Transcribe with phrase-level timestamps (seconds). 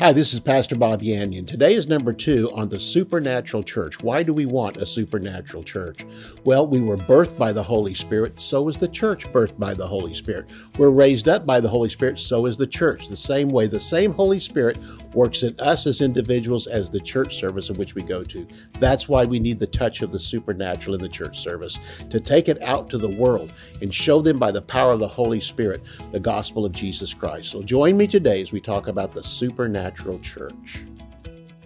[0.00, 1.44] Hi, this is Pastor Bob Yandian.
[1.44, 4.00] Today is number two on the supernatural church.
[4.00, 6.06] Why do we want a supernatural church?
[6.44, 9.88] Well, we were birthed by the Holy Spirit, so is the church birthed by the
[9.88, 10.50] Holy Spirit.
[10.78, 13.08] We're raised up by the Holy Spirit, so is the church.
[13.08, 14.78] The same way, the same Holy Spirit
[15.14, 18.46] works in us as individuals as the church service in which we go to.
[18.78, 21.76] That's why we need the touch of the supernatural in the church service
[22.08, 23.50] to take it out to the world
[23.82, 27.50] and show them by the power of the Holy Spirit the gospel of Jesus Christ.
[27.50, 30.84] So join me today as we talk about the supernatural Natural Church.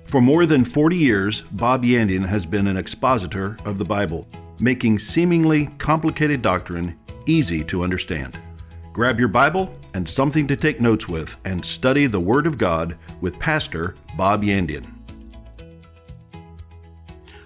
[0.05, 4.29] For more than 40 years, Bob Yandian has been an expositor of the Bible,
[4.61, 8.39] making seemingly complicated doctrine easy to understand.
[8.93, 12.97] Grab your Bible and something to take notes with and study the Word of God
[13.21, 14.87] with Pastor Bob Yandian.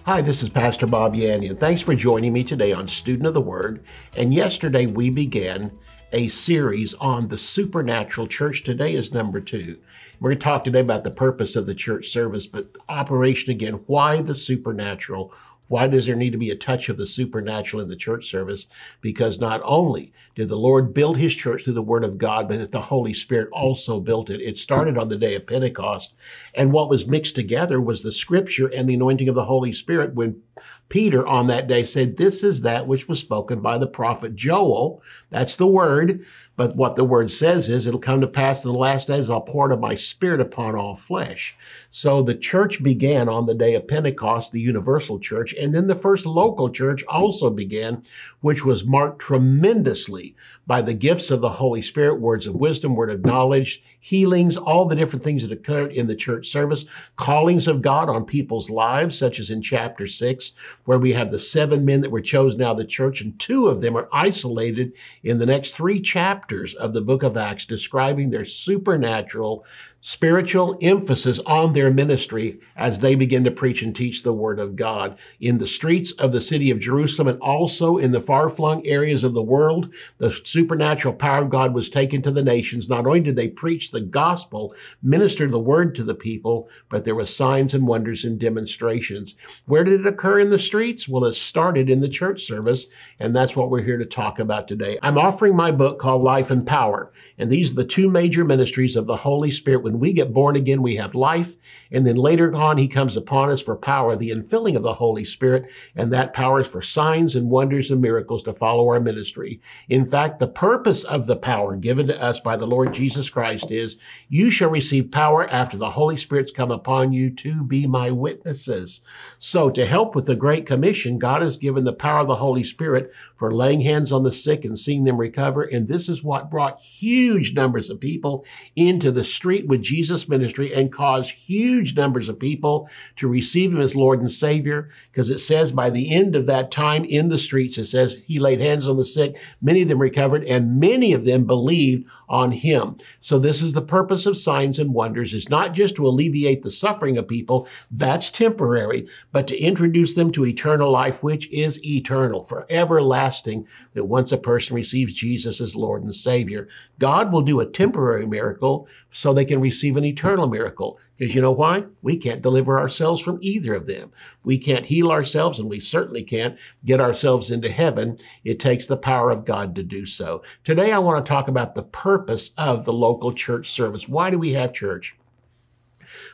[0.04, 1.59] Hi, this is Pastor Bob Yandian.
[1.59, 3.82] Thanks for joining me today on Student of the Word.
[4.15, 5.73] And yesterday we began
[6.12, 8.62] a series on the supernatural church.
[8.62, 9.78] Today is number two.
[10.20, 13.80] We're going to talk today about the purpose of the church service, but operation again.
[13.87, 15.32] Why the supernatural?
[15.68, 18.68] Why does there need to be a touch of the supernatural in the church service?
[19.01, 22.71] Because not only did the Lord build his church through the word of God, but
[22.71, 24.40] the Holy Spirit also built it.
[24.40, 26.15] It started on the day of Pentecost.
[26.54, 30.15] And what was mixed together was the scripture and the anointing of the Holy Spirit
[30.15, 30.40] when
[30.88, 35.02] Peter on that day said, This is that which was spoken by the prophet Joel.
[35.30, 36.24] That's the word.
[36.56, 39.43] But what the word says is, it'll come to pass in the last days, I'll
[39.43, 41.56] pour out of my spirit upon all flesh.
[41.90, 45.95] So the church began on the day of Pentecost, the universal church, and then the
[45.95, 48.00] first local church also began,
[48.40, 50.34] which was marked tremendously
[50.66, 54.84] by the gifts of the Holy Spirit, words of wisdom, word of knowledge, healings, all
[54.84, 56.84] the different things that occurred in the church service,
[57.16, 60.52] callings of God on people's lives, such as in chapter six,
[60.84, 63.68] where we have the seven men that were chosen out of the church, and two
[63.68, 64.92] of them are isolated
[65.22, 69.64] in the next three chapters of the book of Acts, describing their supernatural
[70.06, 74.76] spiritual emphasis on their ministry as they begin to preach and teach the word of
[74.76, 78.87] God in the streets of the city of Jerusalem and also in the far flung
[78.87, 79.93] areas of the world.
[80.19, 82.89] The supernatural power of God was taken to the nations.
[82.89, 87.17] Not only did they preach the gospel, minister the word to the people, but there
[87.17, 89.34] were signs and wonders and demonstrations.
[89.65, 91.09] Where did it occur in the streets?
[91.09, 92.87] Well, it started in the church service,
[93.19, 95.00] and that's what we're here to talk about today.
[95.03, 98.94] I'm offering my book called Life and Power, and these are the two major ministries
[98.94, 101.57] of the Holy Spirit we get born again, we have life.
[101.91, 105.25] And then later on, he comes upon us for power, the infilling of the Holy
[105.25, 105.71] Spirit.
[105.95, 109.61] And that power is for signs and wonders and miracles to follow our ministry.
[109.89, 113.71] In fact, the purpose of the power given to us by the Lord Jesus Christ
[113.71, 113.97] is
[114.29, 119.01] you shall receive power after the Holy Spirit's come upon you to be my witnesses.
[119.39, 122.65] So to help with the Great Commission, God has given the power of the Holy
[122.65, 125.62] Spirit for laying hands on the sick and seeing them recover.
[125.62, 130.75] And this is what brought huge numbers of people into the street with Jesus' ministry
[130.75, 134.91] and caused huge numbers of people to receive him as Lord and Savior.
[135.11, 138.39] Because it says by the end of that time in the streets, it says he
[138.39, 142.53] laid hands on the sick, many of them recovered, and many of them believed on
[142.53, 142.97] him.
[143.21, 146.71] So this is the purpose of signs and wonders is not just to alleviate the
[146.71, 147.69] suffering of people.
[147.91, 154.05] That's temporary, but to introduce them to eternal life, which is eternal, for everlasting, that
[154.05, 156.69] once a person receives Jesus as Lord and Savior,
[156.99, 160.99] God will do a temporary miracle so they can receive an eternal miracle.
[161.16, 161.84] Because you know why?
[162.03, 164.12] We can't deliver ourselves from either of them.
[164.44, 168.16] We can't heal ourselves, and we certainly can't get ourselves into heaven.
[168.44, 170.43] It takes the power of God to do so.
[170.62, 174.09] Today, I want to talk about the purpose of the local church service.
[174.09, 175.16] Why do we have church?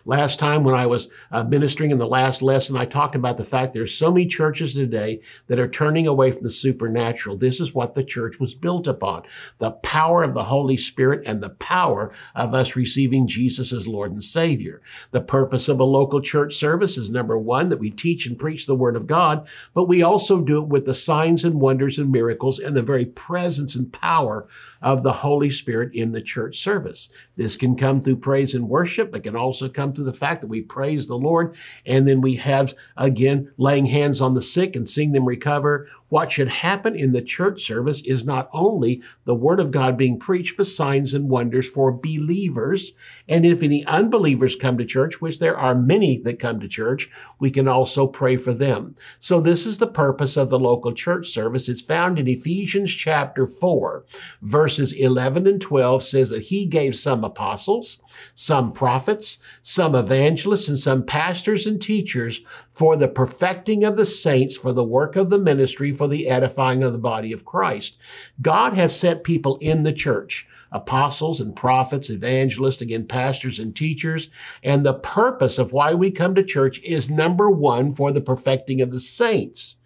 [0.05, 3.45] Last time when I was uh, ministering in the last lesson, I talked about the
[3.45, 7.37] fact there's so many churches today that are turning away from the supernatural.
[7.37, 9.23] This is what the church was built upon.
[9.59, 14.13] The power of the Holy Spirit and the power of us receiving Jesus as Lord
[14.13, 14.83] and Savior.
[15.11, 18.67] The purpose of a local church service is number one, that we teach and preach
[18.67, 22.11] the Word of God, but we also do it with the signs and wonders and
[22.11, 24.47] miracles and the very presence and power
[24.81, 27.09] of the Holy Spirit in the church service.
[27.37, 30.47] This can come through praise and worship, but can also come through the fact that
[30.47, 34.89] we praise the Lord and then we have again laying hands on the sick and
[34.89, 39.59] seeing them recover what should happen in the church service is not only the word
[39.59, 42.93] of God being preached, but signs and wonders for believers.
[43.31, 47.09] And if any unbelievers come to church, which there are many that come to church,
[47.39, 48.95] we can also pray for them.
[49.21, 51.67] So this is the purpose of the local church service.
[51.67, 54.05] It's found in Ephesians chapter 4,
[54.43, 58.03] verses 11 and 12 says that he gave some apostles,
[58.35, 64.59] some prophets, some evangelists, and some pastors and teachers for the perfecting of the saints,
[64.59, 67.97] for the work of the ministry, for the edifying of the body of Christ.
[68.41, 74.29] God has set people in the church apostles and prophets, evangelists, again, pastors and teachers.
[74.65, 78.81] And the purpose of why we come to church is number one, for the perfecting
[78.81, 79.77] of the saints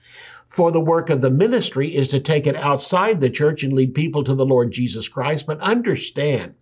[0.57, 3.93] for the work of the ministry is to take it outside the church and lead
[3.93, 5.45] people to the Lord Jesus Christ.
[5.45, 6.55] But understand,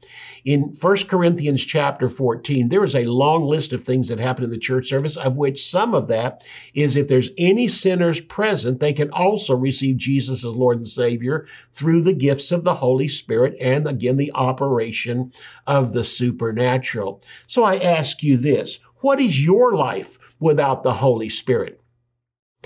[0.45, 4.51] in 1 Corinthians chapter 14, there is a long list of things that happen in
[4.51, 6.43] the church service, of which some of that
[6.75, 11.47] is if there's any sinners present, they can also receive Jesus as Lord and Savior
[11.71, 15.33] through the gifts of the Holy Spirit and again, the operation
[15.69, 17.23] of the supernatural.
[17.47, 21.81] So I ask you this, what is your life without the Holy Spirit?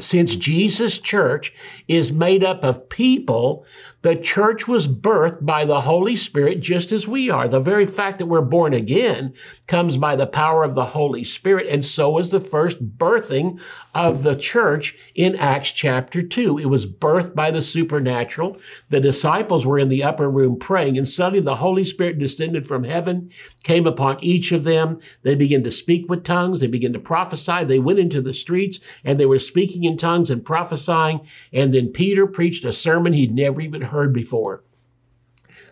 [0.00, 1.52] Since Jesus' church
[1.88, 3.64] is made up of people
[4.02, 7.48] the church was birthed by the Holy Spirit just as we are.
[7.48, 9.34] The very fact that we're born again
[9.66, 11.66] comes by the power of the Holy Spirit.
[11.66, 13.58] And so was the first birthing
[13.94, 16.58] of the church in Acts chapter 2.
[16.58, 18.58] It was birthed by the supernatural.
[18.90, 22.84] The disciples were in the upper room praying, and suddenly the Holy Spirit descended from
[22.84, 23.30] heaven,
[23.64, 25.00] came upon each of them.
[25.22, 26.60] They began to speak with tongues.
[26.60, 27.64] They began to prophesy.
[27.64, 31.26] They went into the streets and they were speaking in tongues and prophesying.
[31.52, 34.62] And then Peter preached a sermon he'd never even heard before.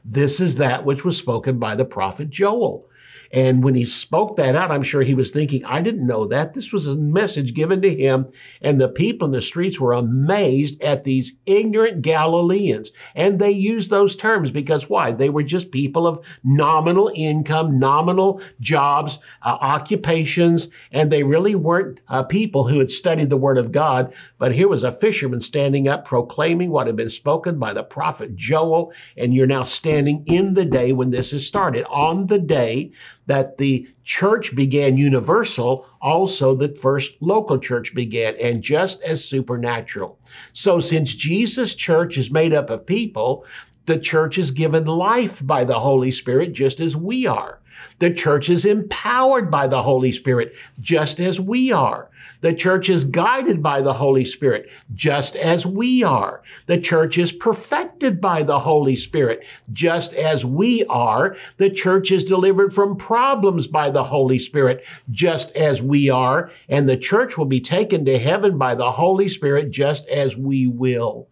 [0.08, 2.88] This is that which was spoken by the prophet Joel.
[3.32, 6.54] And when he spoke that out, I'm sure he was thinking, I didn't know that.
[6.54, 8.28] This was a message given to him.
[8.60, 12.90] And the people in the streets were amazed at these ignorant Galileans.
[13.14, 15.12] And they used those terms because why?
[15.12, 22.00] They were just people of nominal income, nominal jobs, uh, occupations, and they really weren't
[22.08, 24.14] uh, people who had studied the word of God.
[24.38, 28.36] But here was a fisherman standing up proclaiming what had been spoken by the prophet
[28.36, 28.92] Joel.
[29.16, 32.92] And you're now standing in the day when this is started, on the day
[33.26, 40.18] that the church began universal, also the first local church began, and just as supernatural.
[40.52, 43.44] So since Jesus' church is made up of people,
[43.86, 47.60] the church is given life by the Holy Spirit just as we are.
[47.98, 52.10] The church is empowered by the Holy Spirit just as we are.
[52.40, 56.42] The church is guided by the Holy Spirit, just as we are.
[56.66, 61.36] The church is perfected by the Holy Spirit, just as we are.
[61.56, 66.50] The church is delivered from problems by the Holy Spirit, just as we are.
[66.68, 70.66] And the church will be taken to heaven by the Holy Spirit, just as we
[70.66, 71.28] will.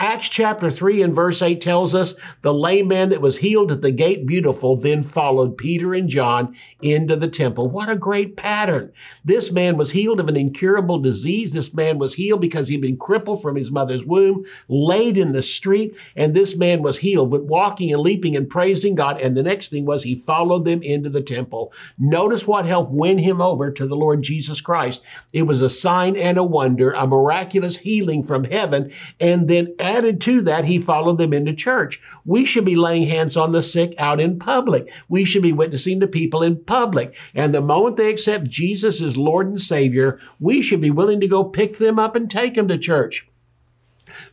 [0.00, 3.82] Acts chapter 3 and verse 8 tells us the lame man that was healed at
[3.82, 7.68] the gate beautiful then followed Peter and John into the temple.
[7.68, 8.92] What a great pattern.
[9.24, 11.50] This man was healed of an incurable disease.
[11.50, 15.42] This man was healed because he'd been crippled from his mother's womb, laid in the
[15.42, 19.20] street, and this man was healed, went walking and leaping and praising God.
[19.20, 21.72] And the next thing was he followed them into the temple.
[21.98, 25.02] Notice what helped win him over to the Lord Jesus Christ.
[25.32, 30.20] It was a sign and a wonder, a miraculous healing from heaven, and then added
[30.22, 32.00] to that, he followed them into church.
[32.24, 34.92] We should be laying hands on the sick out in public.
[35.08, 37.16] We should be witnessing to people in public.
[37.34, 41.28] And the moment they accept Jesus as Lord and Savior, we should be willing to
[41.28, 43.27] go pick them up and take them to church.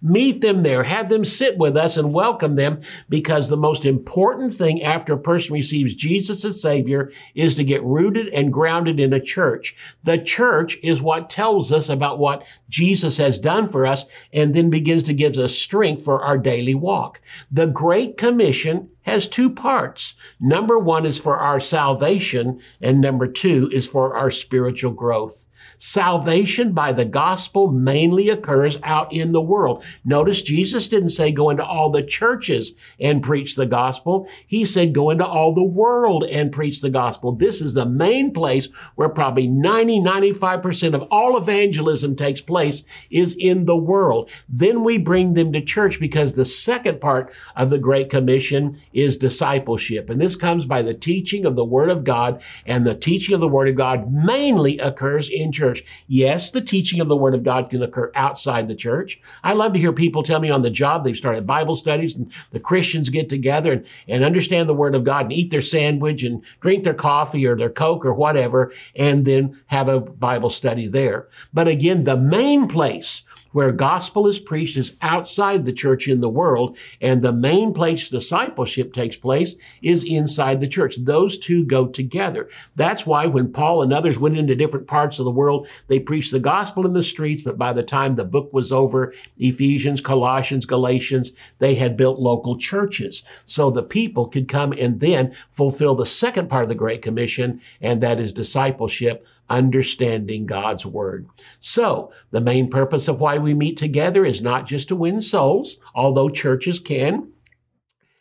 [0.01, 0.83] Meet them there.
[0.83, 5.17] Have them sit with us and welcome them because the most important thing after a
[5.17, 9.75] person receives Jesus as Savior is to get rooted and grounded in a church.
[10.03, 14.69] The church is what tells us about what Jesus has done for us and then
[14.69, 17.21] begins to give us strength for our daily walk.
[17.51, 20.15] The Great Commission has two parts.
[20.39, 25.45] Number one is for our salvation, and number two is for our spiritual growth.
[25.77, 29.83] Salvation by the gospel mainly occurs out in the world.
[30.03, 34.27] Notice Jesus didn't say go into all the churches and preach the gospel.
[34.47, 37.33] He said go into all the world and preach the gospel.
[37.33, 43.35] This is the main place where probably 90, 95% of all evangelism takes place is
[43.37, 44.29] in the world.
[44.47, 49.17] Then we bring them to church because the second part of the Great Commission is
[49.17, 50.09] discipleship.
[50.09, 53.41] And this comes by the teaching of the Word of God and the teaching of
[53.41, 55.83] the Word of God mainly occurs in church.
[56.07, 59.19] Yes, the teaching of the Word of God can occur outside the church.
[59.43, 62.31] I love to hear people tell me on the job they've started Bible studies and
[62.51, 66.23] the Christians get together and, and understand the Word of God and eat their sandwich
[66.23, 70.87] and drink their coffee or their Coke or whatever, and then have a Bible study
[70.87, 71.27] there.
[71.53, 73.23] But again, the main place
[73.55, 78.09] where gospel is preached is outside the church in the world, and the main place
[78.09, 80.97] discipleship takes place is inside the church.
[80.97, 82.49] Those two go together.
[82.75, 86.33] That's why when Paul and others went into different parts of the world, they preached
[86.33, 90.65] the gospel in the streets, but by the time the book was over, Ephesians, Colossians,
[90.65, 93.23] Galatians, they had built local churches.
[93.45, 97.61] So the people could come and then fulfill the second part of the Great Commission,
[97.79, 101.27] and that is discipleship understanding God's Word.
[101.59, 105.77] So, the main purpose of why we meet together is not just to win souls,
[105.93, 107.31] although churches can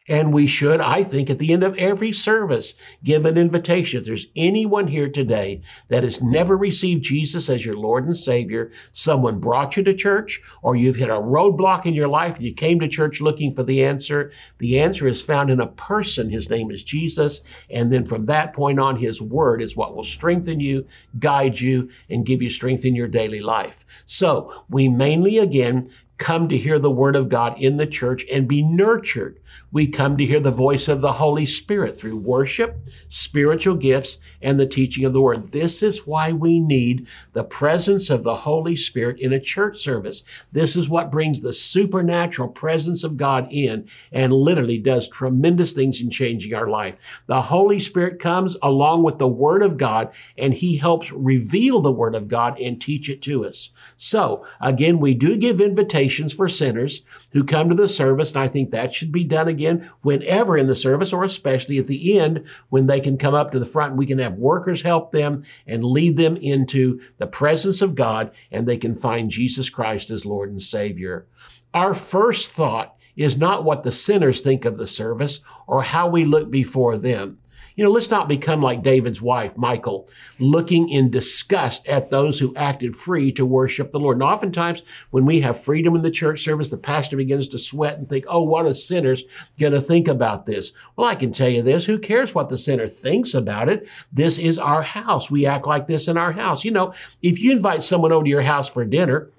[0.06, 3.99] And we should, I think, at the end of every service, give an invitation.
[3.99, 8.70] If there's anyone here today that has never received Jesus as your Lord and Savior,
[8.92, 12.52] someone brought you to church, or you've hit a roadblock in your life and you
[12.52, 16.28] came to church looking for the answer, the answer is found in a person.
[16.28, 17.40] His name is Jesus.
[17.70, 20.87] And then from that point on, His Word is what will strengthen you,
[21.18, 23.87] guide you, and give you strength in your daily life.
[24.04, 28.46] So we mainly, again, come to hear the word of God in the church and
[28.46, 29.40] be nurtured.
[29.73, 34.58] We come to hear the voice of the Holy Spirit through worship, spiritual gifts, and
[34.58, 35.50] the teaching of the word.
[35.50, 40.23] This is why we need the presence of the Holy Spirit in a church service.
[40.52, 46.00] This is what brings the supernatural presence of God in and literally does tremendous things
[46.00, 46.94] in changing our life.
[47.26, 51.90] The Holy Spirit comes along with the word of God and he helps reveal the
[51.90, 53.70] word of God and teach it to us.
[53.96, 58.32] So again, we do give invitations for sinners who come to the service.
[58.32, 61.86] And I think that should be done again whenever in the service or especially at
[61.86, 65.10] the end when they can come up to the front we can have workers help
[65.10, 70.10] them and lead them into the presence of God and they can find Jesus Christ
[70.10, 71.26] as Lord and Savior.
[71.72, 76.24] Our first thought is not what the sinners think of the service or how we
[76.24, 77.38] look before them.
[77.76, 82.54] You know, let's not become like David's wife, Michal, looking in disgust at those who
[82.54, 84.16] acted free to worship the Lord.
[84.16, 87.99] And oftentimes, when we have freedom in the church service, the pastor begins to sweat
[87.99, 89.25] and think, oh, what are sinners
[89.59, 90.73] going to think about this?
[90.97, 93.88] Well, I can tell you this who cares what the sinner thinks about it?
[94.12, 95.28] This is our house.
[95.28, 96.64] We act like this in our house.
[96.64, 99.31] You know, if you invite someone over to your house for dinner,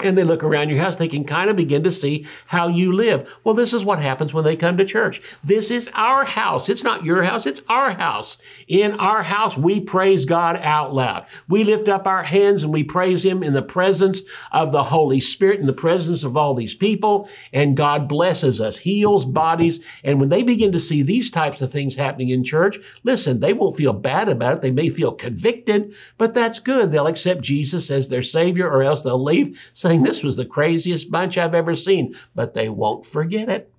[0.00, 2.92] and they look around your house, they can kind of begin to see how you
[2.92, 3.28] live.
[3.44, 5.22] Well, this is what happens when they come to church.
[5.42, 6.68] This is our house.
[6.68, 7.46] It's not your house.
[7.46, 8.36] It's our house.
[8.68, 11.26] In our house, we praise God out loud.
[11.48, 14.20] We lift up our hands and we praise Him in the presence
[14.52, 17.28] of the Holy Spirit, in the presence of all these people.
[17.54, 19.80] And God blesses us, heals bodies.
[20.04, 23.54] And when they begin to see these types of things happening in church, listen, they
[23.54, 24.60] won't feel bad about it.
[24.60, 26.92] They may feel convicted, but that's good.
[26.92, 31.10] They'll accept Jesus as their Savior or else they'll leave saying, This was the craziest
[31.10, 33.72] bunch I've ever seen, but they won't forget it.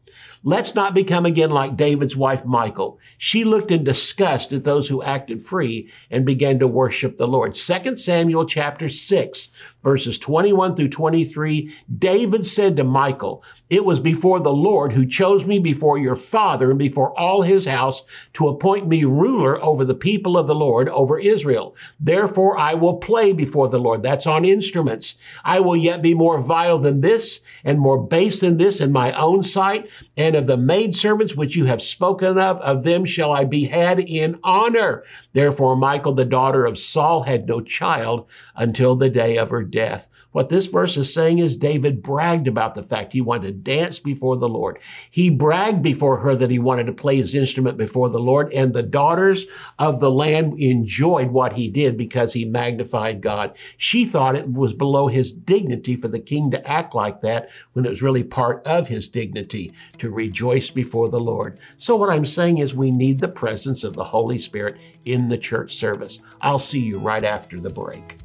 [0.48, 3.00] Let's not become again like David's wife, Michal.
[3.18, 7.54] She looked in disgust at those who acted free and began to worship the Lord.
[7.54, 9.50] 2 Samuel chapter 6,
[9.84, 15.46] verses 21 through 23, David said to Michal, It was before the Lord who chose
[15.46, 19.96] me before your father and before all his house to appoint me ruler over the
[19.96, 21.76] people of the Lord, over Israel.
[22.00, 24.02] Therefore I will play before the Lord.
[24.02, 25.16] That's on instruments.
[25.44, 29.12] I will yet be more vile than this and more base than this in my
[29.12, 29.90] own sight.
[30.16, 34.00] And of the maidservants which you have spoken of, of them shall I be had
[34.00, 35.04] in honor.
[35.34, 40.08] Therefore Michal, the daughter of Saul, had no child until the day of her death.
[40.38, 43.98] What this verse is saying is David bragged about the fact he wanted to dance
[43.98, 44.78] before the Lord.
[45.10, 48.72] He bragged before her that he wanted to play his instrument before the Lord, and
[48.72, 49.48] the daughters
[49.80, 53.58] of the land enjoyed what he did because he magnified God.
[53.78, 57.88] She thought it was below his dignity for the king to act like that when
[57.88, 61.58] it was really part of his dignity to rejoice before the Lord.
[61.78, 65.38] So what I'm saying is we need the presence of the Holy Spirit in the
[65.40, 66.20] church service.
[66.42, 68.20] I'll see you right after the break.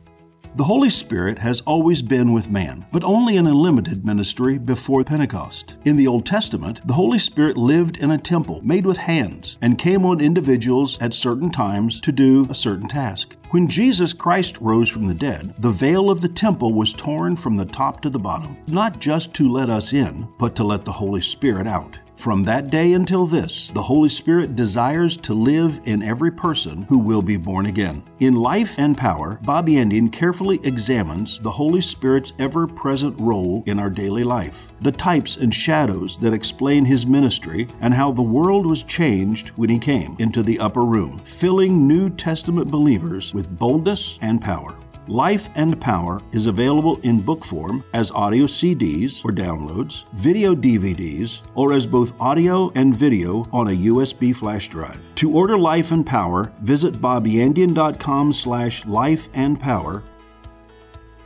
[0.55, 5.03] The Holy Spirit has always been with man, but only in a limited ministry before
[5.03, 5.79] Pentecost.
[5.87, 9.79] In the Old Testament, the Holy Spirit lived in a temple made with hands and
[9.79, 13.35] came on individuals at certain times to do a certain task.
[13.49, 17.57] When Jesus Christ rose from the dead, the veil of the temple was torn from
[17.57, 20.93] the top to the bottom, not just to let us in, but to let the
[20.93, 21.99] Holy Spirit out.
[22.17, 26.99] From that day until this, the Holy Spirit desires to live in every person who
[26.99, 28.05] will be born again.
[28.21, 33.81] In Life and Power, Bobby Yandian carefully examines the Holy Spirit's ever present role in
[33.81, 38.67] our daily life, the types and shadows that explain his ministry, and how the world
[38.67, 44.19] was changed when he came into the upper room, filling New Testament believers with boldness
[44.23, 44.77] and power.
[45.09, 51.43] Life and Power is available in book form as audio CDs or downloads, video DVDs,
[51.57, 55.01] or as both audio and video on a USB flash drive.
[55.17, 60.05] To order Life and Power, visit bobyandian.com slash life and power.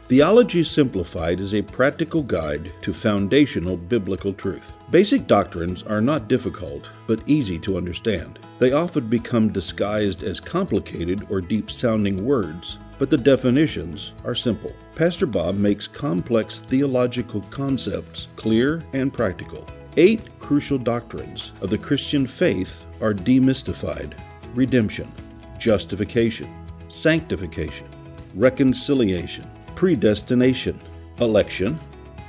[0.05, 4.79] Theology Simplified is a practical guide to foundational biblical truth.
[4.91, 8.39] Basic doctrines are not difficult, but easy to understand.
[8.59, 14.73] They often become disguised as complicated or deep sounding words but the definitions are simple.
[14.95, 19.67] Pastor Bob makes complex theological concepts clear and practical.
[19.97, 24.19] Eight crucial doctrines of the Christian faith are demystified
[24.55, 25.13] redemption,
[25.59, 26.53] justification,
[26.89, 27.89] sanctification,
[28.35, 30.81] reconciliation, predestination,
[31.21, 31.79] election,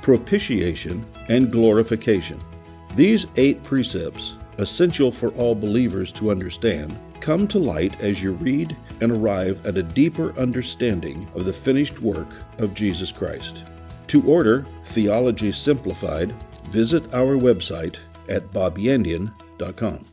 [0.02, 2.40] propitiation, and glorification.
[2.94, 8.76] These eight precepts, essential for all believers to understand, come to light as you read
[9.00, 13.64] and arrive at a deeper understanding of the finished work of Jesus Christ.
[14.08, 16.34] To order Theology Simplified,
[16.70, 17.96] visit our website
[18.28, 20.04] at bobyandian.com.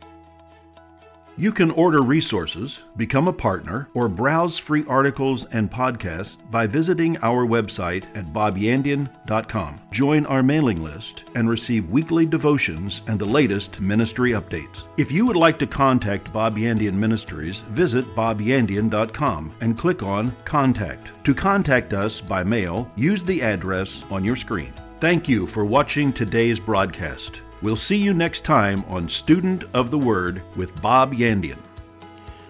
[1.38, 7.18] You can order resources, become a partner, or browse free articles and podcasts by visiting
[7.18, 9.82] our website at bobyandian.com.
[9.92, 14.88] Join our mailing list and receive weekly devotions and the latest ministry updates.
[14.96, 21.12] If you would like to contact Bob Yandian Ministries, visit bobyandian.com and click on Contact.
[21.26, 24.74] To contact us by mail, use the address on your screen.
[25.02, 27.42] Thank you for watching today's broadcast.
[27.62, 31.58] We'll see you next time on Student of the Word with Bob Yandian.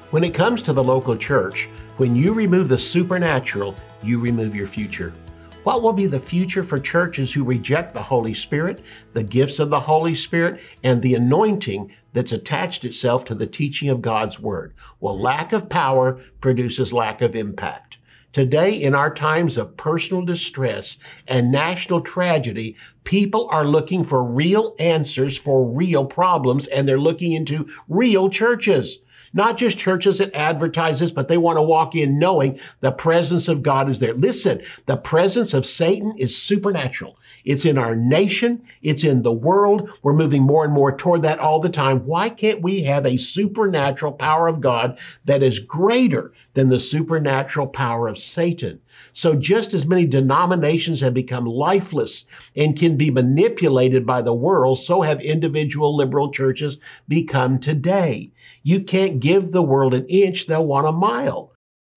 [0.09, 4.65] When it comes to the local church, when you remove the supernatural, you remove your
[4.65, 5.13] future.
[5.63, 8.83] What will be the future for churches who reject the Holy Spirit,
[9.13, 13.89] the gifts of the Holy Spirit, and the anointing that's attached itself to the teaching
[13.89, 14.73] of God's Word?
[14.99, 17.84] Well, lack of power produces lack of impact.
[18.35, 22.75] Today, in our times of personal distress and national tragedy,
[23.05, 28.99] people are looking for real answers for real problems and they're looking into real churches.
[29.33, 33.47] Not just churches that advertise this, but they want to walk in knowing the presence
[33.47, 34.13] of God is there.
[34.13, 37.17] Listen, the presence of Satan is supernatural.
[37.45, 38.63] It's in our nation.
[38.81, 39.89] It's in the world.
[40.03, 42.05] We're moving more and more toward that all the time.
[42.05, 47.67] Why can't we have a supernatural power of God that is greater than the supernatural
[47.67, 48.81] power of Satan.
[49.13, 54.79] So just as many denominations have become lifeless and can be manipulated by the world,
[54.79, 58.31] so have individual liberal churches become today.
[58.63, 61.54] You can't give the world an inch, they'll want a mile.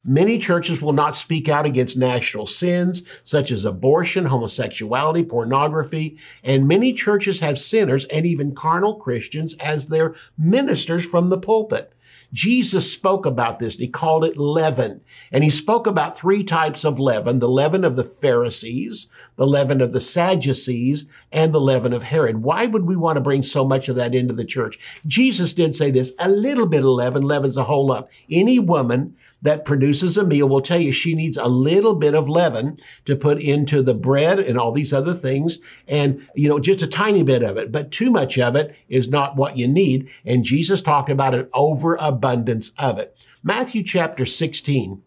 [0.08, 6.66] Many churches will not speak out against national sins such as abortion, homosexuality, pornography, and
[6.66, 11.92] many churches have sinners and even carnal Christians as their ministers from the pulpit.
[12.32, 13.76] Jesus spoke about this.
[13.76, 15.00] He called it leaven.
[15.32, 19.80] And he spoke about three types of leaven, the leaven of the Pharisees, the leaven
[19.80, 22.42] of the Sadducees, and the leaven of Herod.
[22.42, 24.78] Why would we want to bring so much of that into the church?
[25.06, 28.08] Jesus did say this, a little bit of leaven leavens a whole lump.
[28.30, 32.28] Any woman that produces a meal will tell you she needs a little bit of
[32.28, 35.58] leaven to put into the bread and all these other things.
[35.86, 39.08] And, you know, just a tiny bit of it, but too much of it is
[39.08, 40.08] not what you need.
[40.24, 43.16] And Jesus talked about an overabundance of it.
[43.42, 45.02] Matthew chapter 16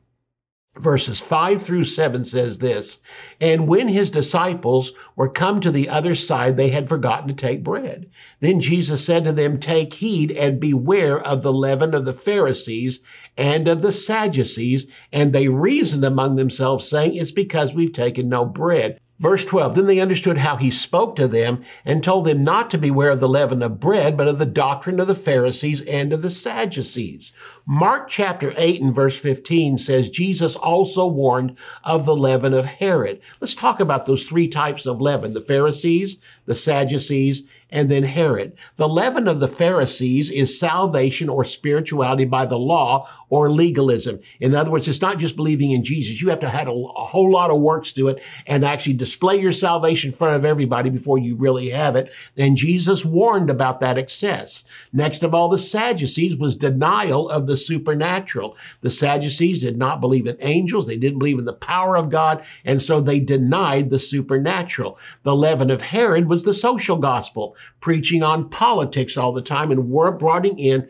[0.82, 3.00] verses 5 through 7 says this
[3.40, 7.64] and when his disciples were come to the other side they had forgotten to take
[7.64, 8.10] bread.
[8.40, 13.00] Then jesus said to them take heed and beware of the leaven of the pharisees
[13.38, 14.88] and of the sadducees.
[15.12, 19.86] And they reasoned among themselves saying it's because we've taken no bread Verse 12, then
[19.86, 23.30] they understood how he spoke to them and told them not to beware of the
[23.30, 27.32] leaven of bread, but of the doctrine of the Pharisees and of the Sadducees.
[27.68, 33.22] Mark chapter 8 and verse 15 says Jesus also warned of the leaven of Herod.
[33.40, 38.54] Let's talk about those three types of leaven, the Pharisees, the Sadducees, and then Herod.
[38.76, 44.20] The leaven of the Pharisees is salvation or spirituality by the law or legalism.
[44.40, 46.22] In other words, it's not just believing in Jesus.
[46.22, 49.40] You have to have a, a whole lot of works to it and actually display
[49.40, 52.12] your salvation in front of everybody before you really have it.
[52.38, 54.64] And Jesus warned about that excess.
[54.92, 58.58] Next of all, the Sadducees was denial of the supernatural.
[58.82, 60.88] The Sadducees did not believe in angels.
[60.88, 62.44] They didn't believe in the power of God.
[62.66, 64.98] And so they denied the supernatural.
[65.24, 69.90] The leaven of Herod was the social gospel preaching on politics all the time and
[69.90, 70.90] we're bringing in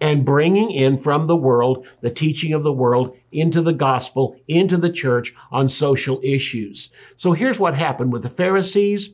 [0.00, 4.76] and bringing in from the world the teaching of the world into the gospel, into
[4.76, 6.90] the church on social issues.
[7.16, 9.10] So here's what happened with the Pharisees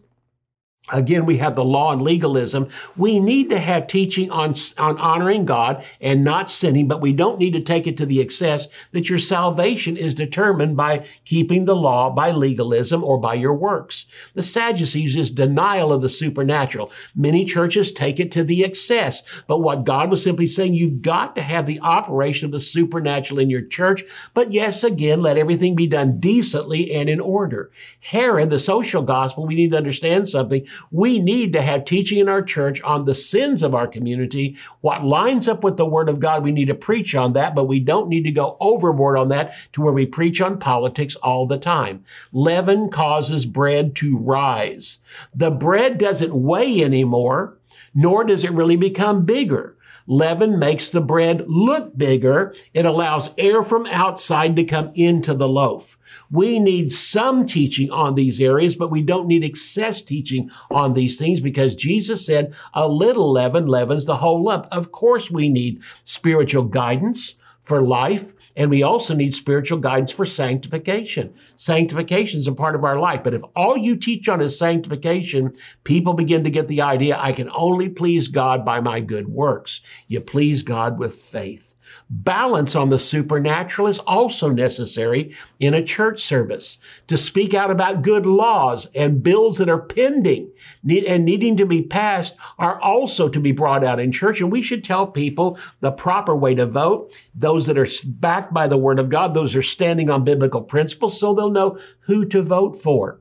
[0.93, 2.69] Again, we have the law and legalism.
[2.97, 7.41] We need to have teaching on, on honoring God and not sinning, but we don't
[7.41, 11.75] need to take it to the excess that your salvation is determined by keeping the
[11.75, 14.07] law, by legalism, or by your works.
[14.35, 16.93] The Sadducees is denial of the supernatural.
[17.17, 21.35] Many churches take it to the excess, but what God was simply saying, you've got
[21.35, 25.75] to have the operation of the supernatural in your church, but yes, again, let everything
[25.75, 27.73] be done decently and in order.
[27.99, 32.29] Herod, the social gospel, we need to understand something we need to have teaching in
[32.29, 34.57] our church on the sins of our community.
[34.81, 37.65] What lines up with the word of God, we need to preach on that, but
[37.65, 41.47] we don't need to go overboard on that to where we preach on politics all
[41.47, 42.05] the time.
[42.33, 44.99] Leaven causes bread to rise.
[45.35, 47.59] The bread doesn't weigh anymore,
[47.95, 49.76] nor does it really become bigger.
[50.07, 52.55] Leaven makes the bread look bigger.
[52.73, 55.99] It allows air from outside to come into the loaf.
[56.31, 61.19] We need some teaching on these areas, but we don't need excess teaching on these
[61.19, 64.67] things because Jesus said a little leaven leavens the whole lump.
[64.71, 68.33] Of course, we need spiritual guidance for life.
[68.57, 71.35] And we also need spiritual guidance for sanctification.
[71.57, 73.23] Sanctification is a part of our life.
[73.23, 75.53] But if all you teach on is sanctification,
[75.85, 79.83] people begin to get the idea I can only please God by my good works.
[80.09, 81.66] You please God with faith.
[82.09, 86.79] Balance on the supernatural is also necessary in a church service.
[87.09, 90.53] To speak out about good laws and bills that are pending
[90.89, 94.41] and needing to be passed are also to be brought out in church.
[94.41, 98.69] And we should tell people the proper way to vote, those that are backed by
[98.69, 102.41] the Word of God, those are standing on biblical principles, so they'll know who to
[102.41, 103.21] vote for.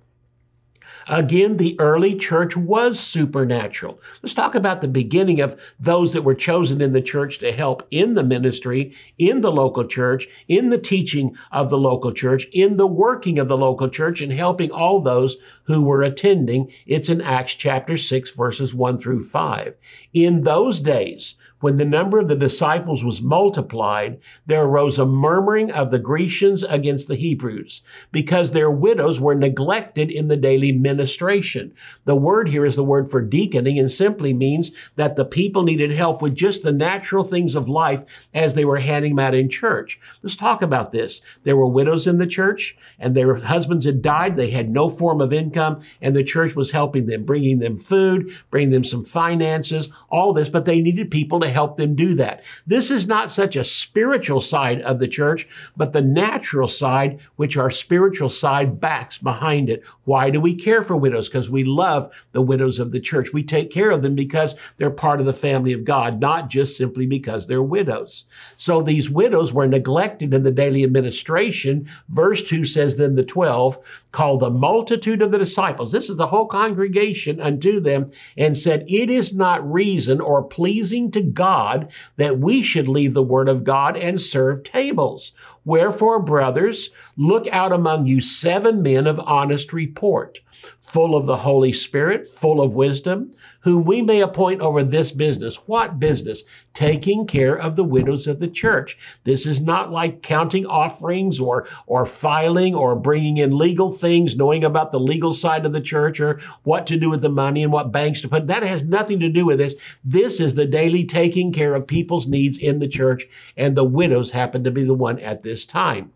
[1.08, 4.02] Again, the early church was supernatural.
[4.24, 7.86] Let's talk about the beginning of those that were chosen in the church to help
[7.92, 12.78] in the ministry, in the local church, in the teaching of the local church, in
[12.78, 16.72] the working of the local church, and helping all those who were attending.
[16.88, 19.76] It's in Acts chapter 6, verses 1 through 5.
[20.14, 21.36] In those days,
[21.66, 26.62] when the number of the disciples was multiplied, there arose a murmuring of the Grecians
[26.62, 31.74] against the Hebrews because their widows were neglected in the daily ministration.
[32.04, 35.90] The word here is the word for deaconing and simply means that the people needed
[35.90, 39.50] help with just the natural things of life as they were handing them out in
[39.50, 40.00] church.
[40.22, 41.20] Let's talk about this.
[41.46, 44.36] There were widows in the church and their husbands had died.
[44.36, 48.38] They had no form of income and the church was helping them, bringing them food,
[48.52, 52.44] bringing them some finances, all this, but they needed people to help them do that.
[52.68, 57.58] This is not such a spiritual side of the church, but the natural side, which
[57.58, 59.84] our spiritual side backs behind it.
[60.04, 61.30] Why do we care for widows?
[61.30, 63.34] Because we love the widows of the church.
[63.34, 66.78] We take care of them because they're part of the family of God, not just
[66.78, 68.26] simply because they're widows.
[68.58, 71.90] So these widows were neglected in the daily administration.
[72.10, 73.80] Verse 2 says, Then the 12
[74.12, 75.92] called the multitude of the disciples.
[75.92, 81.12] This is the whole congregation unto them and said, It is not reason or pleasing
[81.12, 85.34] to God that we should leave the word of God and serve tables.
[85.66, 90.42] Wherefore, brothers, look out among you seven men of honest report,
[90.80, 95.58] full of the Holy Spirit, full of wisdom, whom we may appoint over this business.
[95.66, 96.44] What business?
[96.76, 98.96] Taking care of the widows of the church.
[99.24, 104.64] This is not like counting offerings or, or filing or bringing in legal things, knowing
[104.64, 107.74] about the legal side of the church or what to do with the money and
[107.74, 108.46] what banks to put.
[108.48, 109.74] That has nothing to do with this.
[110.04, 113.26] This is the daily taking care of people's needs in the church,
[113.58, 116.12] and the widows happen to be the one at this time.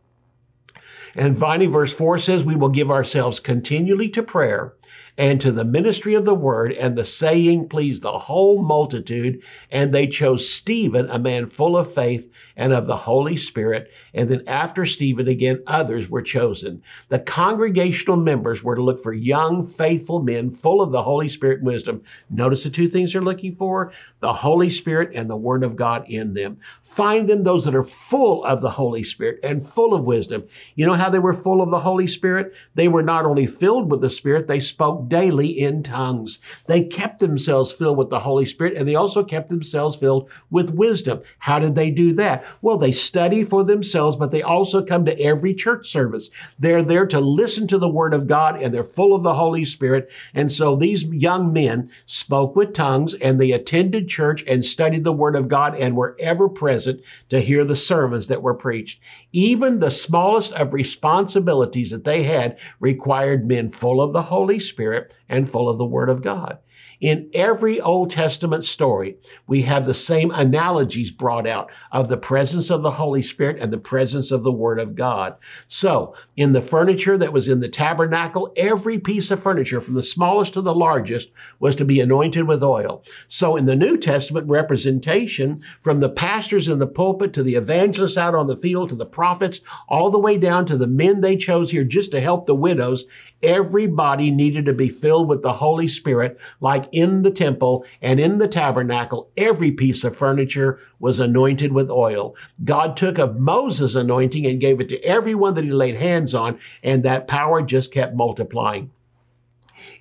[1.15, 4.73] And finally, verse 4 says, We will give ourselves continually to prayer
[5.19, 9.43] and to the ministry of the word, and the saying pleased the whole multitude.
[9.69, 13.91] And they chose Stephen, a man full of faith and of the Holy Spirit.
[14.13, 16.81] And then after Stephen, again, others were chosen.
[17.09, 21.57] The congregational members were to look for young, faithful men full of the Holy Spirit
[21.57, 22.01] and wisdom.
[22.29, 26.05] Notice the two things they're looking for the Holy Spirit and the Word of God
[26.07, 26.57] in them.
[26.81, 30.45] Find them those that are full of the Holy Spirit and full of wisdom.
[30.75, 32.53] You know how they were full of the Holy Spirit?
[32.75, 36.39] They were not only filled with the Spirit, they spoke daily in tongues.
[36.67, 40.73] They kept themselves filled with the Holy Spirit and they also kept themselves filled with
[40.73, 41.21] wisdom.
[41.39, 42.45] How did they do that?
[42.61, 46.29] Well, they study for themselves, but they also come to every church service.
[46.57, 49.65] They're there to listen to the Word of God and they're full of the Holy
[49.65, 50.09] Spirit.
[50.33, 55.13] And so these young men spoke with tongues and they attended church and studied the
[55.13, 58.99] Word of God and were ever present to hear the sermons that were preached.
[59.31, 64.98] Even the smallest of responsibilities that they had required men full of the Holy Spirit
[64.99, 66.59] Spirit and full of the Word of God.
[66.99, 72.69] In every Old Testament story, we have the same analogies brought out of the presence
[72.69, 75.35] of the Holy Spirit and the presence of the Word of God.
[75.69, 80.03] So, in the furniture that was in the tabernacle, every piece of furniture, from the
[80.03, 83.01] smallest to the largest, was to be anointed with oil.
[83.29, 88.17] So, in the New Testament representation, from the pastors in the pulpit to the evangelists
[88.17, 91.37] out on the field to the prophets, all the way down to the men they
[91.37, 93.05] chose here just to help the widows,
[93.41, 98.37] everybody needed to be filled with the Holy Spirit like in the temple and in
[98.37, 102.35] the tabernacle, every piece of furniture was anointed with oil.
[102.63, 106.59] God took of Moses' anointing and gave it to everyone that he laid hands on,
[106.83, 108.91] and that power just kept multiplying.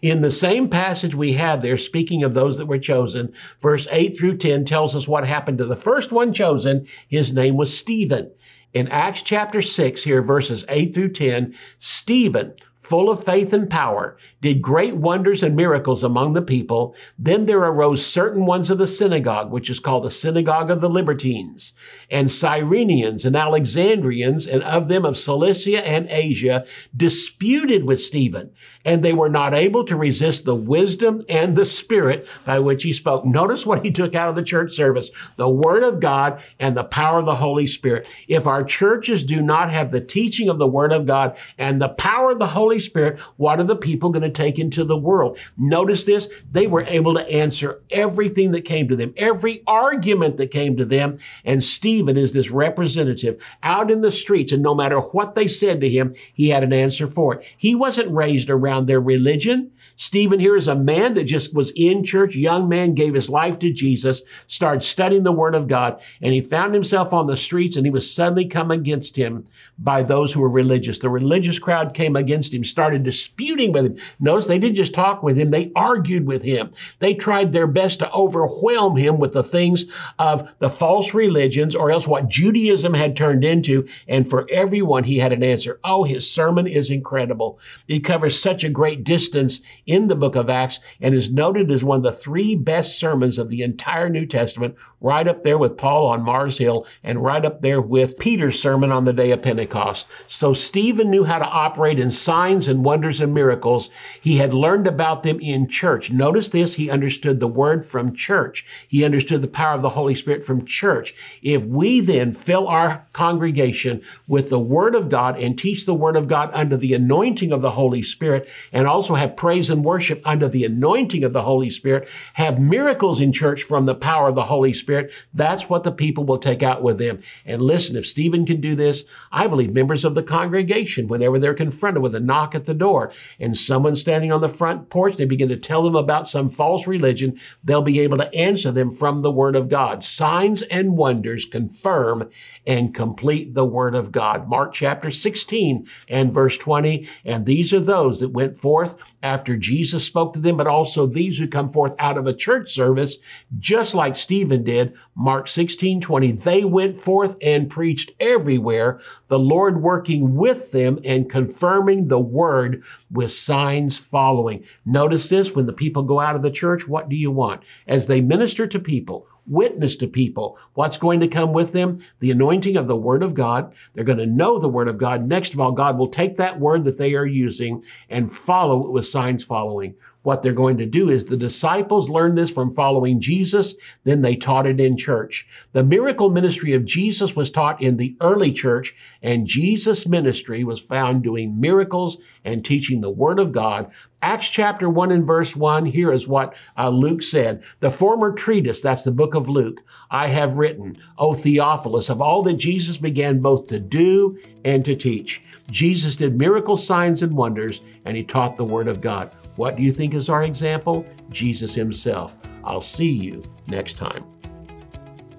[0.02, 4.16] In the same passage we have there, speaking of those that were chosen, verse 8
[4.16, 6.86] through 10 tells us what happened to the first one chosen.
[7.08, 8.30] His name was Stephen.
[8.74, 12.54] In Acts chapter 6, here, verses 8 through 10, Stephen,
[12.88, 16.94] full of faith and power, did great wonders and miracles among the people.
[17.18, 20.88] Then there arose certain ones of the synagogue, which is called the synagogue of the
[20.88, 21.74] Libertines,
[22.10, 26.64] and Cyrenians and Alexandrians, and of them of Cilicia and Asia,
[26.96, 28.52] disputed with Stephen,
[28.88, 32.92] and they were not able to resist the wisdom and the spirit by which he
[32.94, 33.22] spoke.
[33.26, 36.84] Notice what he took out of the church service the word of God and the
[36.84, 38.08] power of the Holy Spirit.
[38.28, 41.90] If our churches do not have the teaching of the word of God and the
[41.90, 45.38] power of the Holy Spirit, what are the people going to take into the world?
[45.58, 46.26] Notice this.
[46.50, 50.86] They were able to answer everything that came to them, every argument that came to
[50.86, 51.18] them.
[51.44, 54.52] And Stephen is this representative out in the streets.
[54.52, 57.44] And no matter what they said to him, he had an answer for it.
[57.58, 59.70] He wasn't raised around their religion.
[59.96, 63.58] Stephen here is a man that just was in church, young man, gave his life
[63.58, 67.76] to Jesus, started studying the word of God, and he found himself on the streets
[67.76, 69.44] and he was suddenly come against him
[69.78, 70.98] by those who were religious.
[70.98, 73.96] The religious crowd came against him, started disputing with him.
[74.20, 76.70] Notice they didn't just talk with him, they argued with him.
[77.00, 79.84] They tried their best to overwhelm him with the things
[80.18, 83.86] of the false religions or else what Judaism had turned into.
[84.06, 85.80] And for everyone, he had an answer.
[85.84, 87.58] Oh, his sermon is incredible.
[87.88, 91.84] It covers such a great distance in the book of Acts and is noted as
[91.84, 95.76] one of the three best sermons of the entire New Testament, right up there with
[95.76, 99.42] Paul on Mars Hill and right up there with Peter's sermon on the day of
[99.42, 100.06] Pentecost.
[100.26, 103.90] So Stephen knew how to operate in signs and wonders and miracles.
[104.20, 106.10] He had learned about them in church.
[106.10, 108.66] Notice this, he understood the word from church.
[108.88, 111.14] He understood the power of the Holy Spirit from church.
[111.42, 116.16] If we then fill our congregation with the word of God and teach the word
[116.16, 120.20] of God under the anointing of the Holy Spirit and also have praise and worship
[120.24, 124.34] under the anointing of the Holy Spirit, have miracles in church from the power of
[124.34, 125.10] the Holy Spirit.
[125.34, 127.20] That's what the people will take out with them.
[127.44, 131.54] And listen, if Stephen can do this, I believe members of the congregation, whenever they're
[131.54, 135.24] confronted with a knock at the door and someone standing on the front porch, they
[135.24, 139.22] begin to tell them about some false religion, they'll be able to answer them from
[139.22, 140.04] the Word of God.
[140.04, 142.30] Signs and wonders confirm
[142.66, 144.48] and complete the Word of God.
[144.48, 147.08] Mark chapter 16 and verse 20.
[147.24, 151.40] And these are those that went forth after Jesus spoke to them, but also these
[151.40, 153.16] who come forth out of a church service,
[153.58, 154.94] just like Stephen did.
[155.16, 156.30] Mark 16, 20.
[156.30, 162.84] They went forth and preached everywhere, the Lord working with them and confirming the word
[163.10, 164.64] with signs following.
[164.86, 167.64] Notice this when the people go out of the church, what do you want?
[167.88, 170.58] As they minister to people, witness to people.
[170.74, 172.04] What's going to come with them?
[172.20, 173.72] The anointing of the Word of God.
[173.94, 175.26] They're going to know the Word of God.
[175.26, 178.92] Next of all, God will take that Word that they are using and follow it
[178.92, 179.94] with signs following.
[180.28, 184.36] What they're going to do is the disciples learned this from following Jesus, then they
[184.36, 185.48] taught it in church.
[185.72, 190.80] The miracle ministry of Jesus was taught in the early church, and Jesus' ministry was
[190.82, 195.86] found doing miracles and teaching the Word of God Acts chapter 1 and verse 1,
[195.86, 197.62] here is what uh, Luke said.
[197.78, 202.42] The former treatise, that's the book of Luke, I have written, O Theophilus, of all
[202.42, 205.40] that Jesus began both to do and to teach.
[205.70, 209.30] Jesus did miracle signs and wonders, and he taught the word of God.
[209.58, 211.04] What do you think is our example?
[211.30, 212.38] Jesus himself.
[212.62, 214.24] I'll see you next time.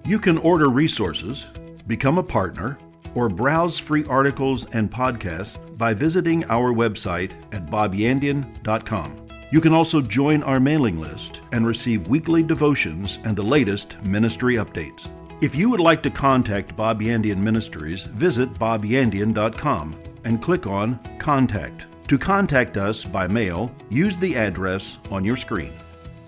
[0.06, 1.48] You can order resources,
[1.88, 2.78] become a partner,
[3.16, 9.28] or browse free articles and podcasts by visiting our website at bobyandian.com.
[9.54, 14.56] You can also join our mailing list and receive weekly devotions and the latest ministry
[14.56, 15.10] updates.
[15.40, 21.86] If you would like to contact Bob Yandian Ministries, visit bobyandian.com and click on Contact.
[22.10, 25.74] To contact us by mail, use the address on your screen.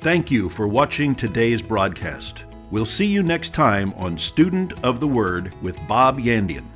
[0.01, 2.45] Thank you for watching today's broadcast.
[2.69, 6.67] We'll see you next time on Student of the Word with Bob Yandian.